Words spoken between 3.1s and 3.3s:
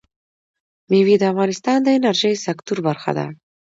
ده.